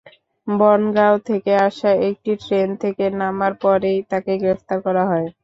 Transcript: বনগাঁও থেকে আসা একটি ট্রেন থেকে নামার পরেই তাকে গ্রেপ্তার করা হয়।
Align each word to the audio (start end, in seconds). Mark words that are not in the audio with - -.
বনগাঁও 0.47 1.15
থেকে 1.27 1.51
আসা 1.67 1.91
একটি 2.09 2.31
ট্রেন 2.43 2.69
থেকে 2.83 3.03
নামার 3.19 3.53
পরেই 3.61 3.99
তাকে 4.11 4.31
গ্রেপ্তার 4.41 4.77
করা 4.85 5.03
হয়। 5.11 5.27